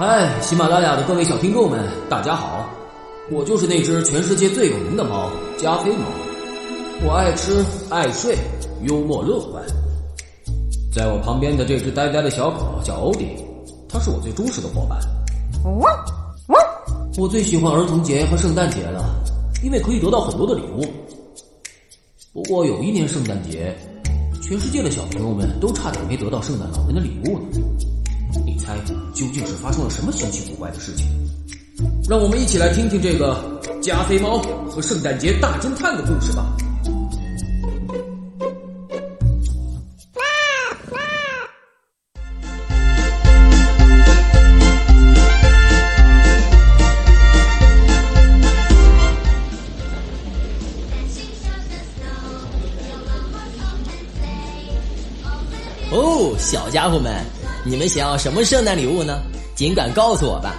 [0.00, 2.66] 嗨，喜马拉雅的各位小听众们，大家好！
[3.30, 5.30] 我就是那只全世界最有名的猫——
[5.60, 6.06] 加菲猫。
[7.04, 8.34] 我爱吃爱睡，
[8.84, 9.62] 幽默乐观。
[10.90, 13.26] 在我旁边的这只呆呆的小狗叫欧迪，
[13.90, 14.98] 它是我最忠实的伙伴。
[17.18, 19.04] 我最喜欢儿童节和圣诞节了，
[19.62, 20.82] 因为可以得到很多的礼物。
[22.32, 23.76] 不过有一年圣诞节，
[24.40, 27.44] 全世界的小朋友们都差点没得到圣诞老人的礼物呢。
[29.14, 31.06] 究竟是发生了什么稀奇古怪的事情？
[32.08, 33.42] 让我们一起来听听这个
[33.80, 34.38] 加菲猫
[34.68, 36.44] 和圣诞节大侦探的故事吧。
[55.92, 57.12] 哦，小家伙们，
[57.64, 59.20] 你们想要什么圣诞礼物呢？
[59.54, 60.54] 尽管告诉我吧。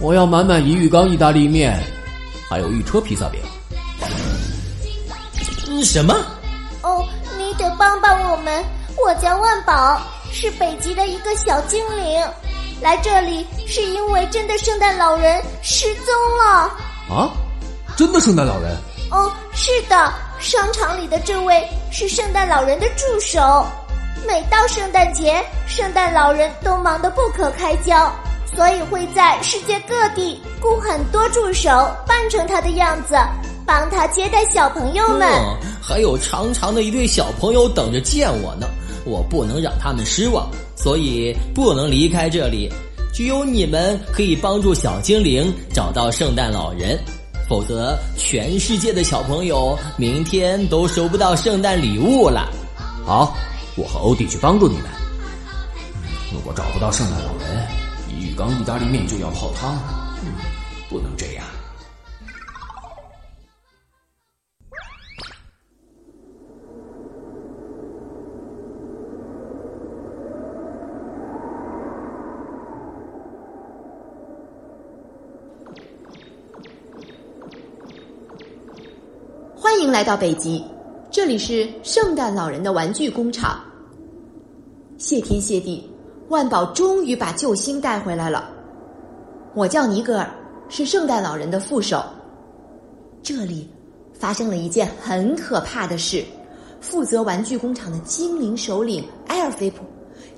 [0.00, 1.76] 我要满满一浴缸意大利面，
[2.48, 3.40] 还有一车披萨饼。
[5.68, 6.14] 嗯，什么？
[6.82, 7.04] 哦，
[7.38, 8.64] 你得帮帮我们。
[8.96, 10.00] 我叫万宝，
[10.30, 12.24] 是北极的一个小精灵，
[12.80, 16.70] 来这里是因为真的圣诞老人失踪了。
[17.12, 17.32] 啊？
[17.96, 18.76] 真的圣诞老人？
[19.10, 23.66] 哦，是的，商场里的这位是圣诞老人的助手。
[24.26, 28.10] 每到圣诞节，圣诞老人都忙得不可开交，
[28.56, 31.70] 所以会在世界各地雇很多助手
[32.06, 33.14] 扮成他的样子，
[33.66, 35.28] 帮他接待小朋友们。
[35.82, 38.66] 还有长长的一队小朋友等着见我呢，
[39.04, 42.72] 我不能让他们失望，所以不能离开这里。
[43.12, 46.98] 只有你们可以帮助小精灵找到圣诞老人。
[47.46, 52.50] 否则，全世界的小朋友明天都收不到圣诞礼物了。
[53.04, 53.36] 好，
[53.76, 54.84] 我和欧弟去帮助你们。
[56.32, 57.68] 如果找不到圣诞老人，
[58.08, 59.76] 一浴缸意大利面就要泡汤。
[60.88, 61.44] 不能这样。
[79.56, 80.64] 欢迎来到北极，
[81.24, 83.58] 这里是圣诞老人的玩具工厂。
[84.98, 85.90] 谢天谢地，
[86.28, 88.50] 万宝终于把救星带回来了。
[89.54, 90.30] 我叫尼格尔，
[90.68, 92.04] 是圣诞老人的副手。
[93.22, 93.66] 这里
[94.12, 96.22] 发生了一件很可怕的事：
[96.78, 99.82] 负责玩具工厂的精灵首领埃尔菲普，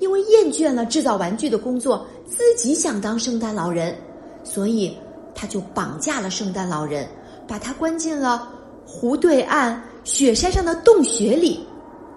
[0.00, 3.96] 因为厌倦了制造玩具的工作，自己想当圣诞老人，
[4.42, 4.94] 所以
[5.34, 7.08] 他就绑架了圣诞老人，
[7.48, 8.50] 把他关进了。
[8.86, 11.66] 湖对岸雪山上的洞穴里，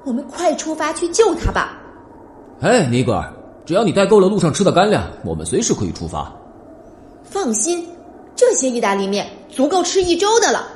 [0.04, 1.78] 我们快出发去救他吧！
[2.62, 3.34] 哎，尼格尔，
[3.66, 6.32] 只要你带够了路上吃的干粮，我们随时可以出发。
[7.24, 7.88] 放心，
[8.36, 10.68] 这些意大利面足够吃一周的了。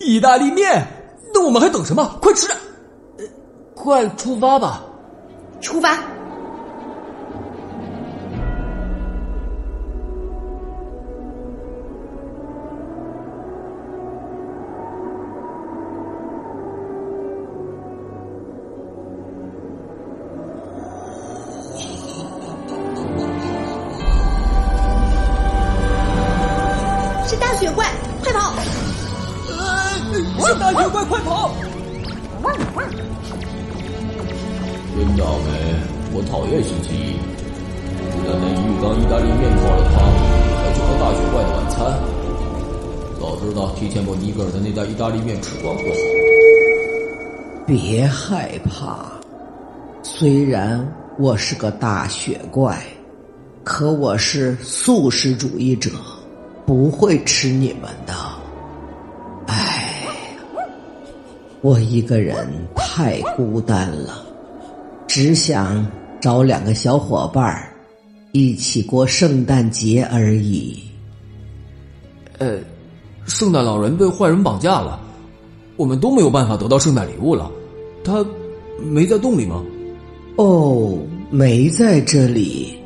[0.00, 0.86] 意大利面？
[1.32, 2.18] 那我们还等什么？
[2.20, 2.48] 快吃！
[3.18, 3.24] 呃，
[3.74, 4.82] 快出发吧！
[5.60, 5.98] 出发！
[30.14, 31.54] 是大雪怪，快跑！
[34.96, 35.48] 真倒霉！
[36.12, 37.18] 我讨厌星期一，
[38.12, 39.94] 不但那浴缸意大利面泡了汤，
[40.62, 41.74] 还去和大雪怪的晚餐。
[43.20, 45.88] 早知道提前把尼格尔的那袋意大利面吃光不好。
[47.66, 49.04] 别害怕，
[50.04, 50.86] 虽然
[51.18, 52.80] 我是个大雪怪，
[53.64, 55.90] 可我是素食主义者，
[56.64, 58.14] 不会吃你们的。
[61.64, 62.46] 我一个人
[62.76, 64.22] 太孤单了，
[65.06, 65.86] 只想
[66.20, 67.72] 找两个小伙伴儿
[68.32, 70.78] 一起过圣诞节而已。
[72.36, 72.58] 呃，
[73.24, 75.00] 圣诞老人被坏人绑架了，
[75.76, 77.50] 我们都没有办法得到圣诞礼物了。
[78.04, 78.22] 他
[78.82, 79.64] 没在洞里吗？
[80.36, 80.98] 哦，
[81.30, 82.76] 没在这里。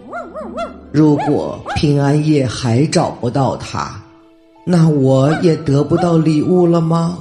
[0.92, 4.00] 如果平安夜还找不到他，
[4.64, 7.18] 那我也得不到礼物了吗？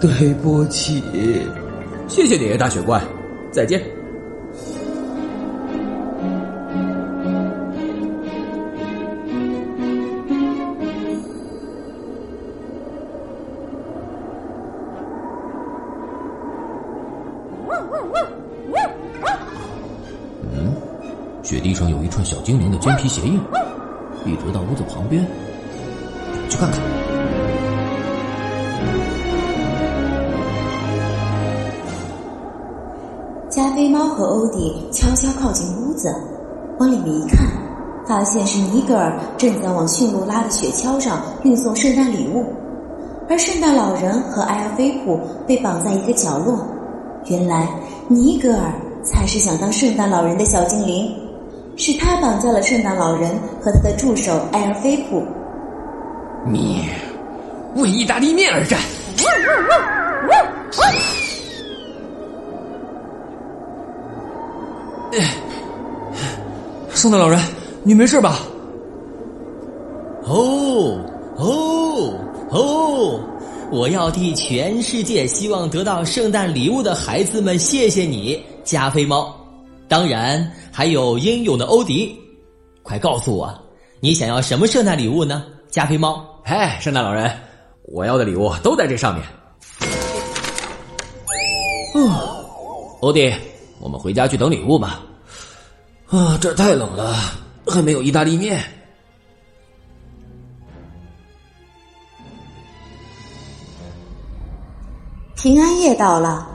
[0.00, 1.02] 对不起，
[2.08, 3.02] 谢谢你，大雪怪，
[3.50, 4.03] 再见。
[21.54, 23.38] 雪地上有一串小精灵的尖皮鞋印，
[24.26, 25.24] 一直到屋子旁边，
[26.48, 26.80] 去看看。
[33.48, 36.12] 加菲猫和欧迪悄悄靠近屋子，
[36.80, 37.46] 往里面一看，
[38.04, 42.44] 发现是尼格尔正在往驯鹿拉的雪橇上运送圣诞礼物，
[43.30, 46.66] 而圣诞老人和埃尔菲普被绑在一个角落。
[47.26, 47.68] 原来
[48.08, 48.72] 尼格尔
[49.04, 51.14] 才是想当圣诞老人的小精灵，
[51.76, 53.30] 是他绑架了圣诞老人
[53.60, 55.26] 和他的助手埃尔菲普。
[56.46, 56.88] 你
[57.76, 58.78] 为意大利面而战。
[66.94, 67.38] 圣诞老人，
[67.82, 68.38] 你没事吧？
[70.26, 70.98] 哦
[71.36, 72.14] 哦
[72.50, 73.20] 哦！
[73.70, 79.33] 我要替全世界希望得到圣诞礼物的孩子们谢谢你，加菲猫。
[79.88, 82.18] 当然还有英勇的欧迪。
[82.82, 83.52] 快告诉我，
[84.00, 85.44] 你想要什么圣诞礼物呢？
[85.70, 86.24] 加菲猫。
[86.44, 87.30] 嗨，圣诞老人，
[87.84, 89.24] 我要的礼物都在这上面。
[91.94, 92.44] 哦，
[93.00, 93.32] 欧弟，
[93.80, 95.00] 我们回家去等礼物吧。
[96.08, 97.16] 啊，这太冷了，
[97.66, 98.62] 还没有意大利面。
[105.34, 106.46] 平安夜到了，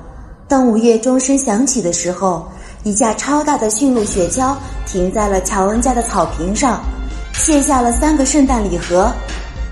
[0.47, 2.47] 当午夜钟声响起的时候，
[2.83, 4.55] 一架超大的驯鹿雪橇
[4.85, 6.81] 停在了乔恩家的草坪上，
[7.33, 9.11] 卸下了三个圣诞礼盒，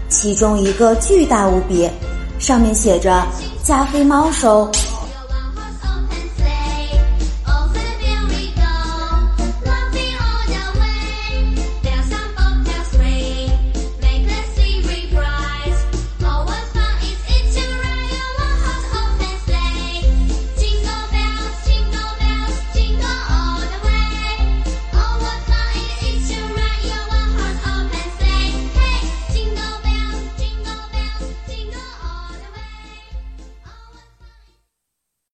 [0.10, 1.90] 其中一个巨大无比，
[2.38, 3.26] 上面写着
[3.64, 4.70] “加菲猫收”。